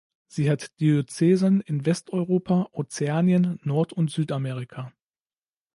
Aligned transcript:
Sie 0.25 0.49
hat 0.49 0.79
Diözesen 0.79 1.61
in 1.61 1.85
Westeuropa, 1.85 2.67
Ozeanien, 2.71 3.59
Nord- 3.61 3.93
und 3.93 4.09
Südamerika. 4.09 4.91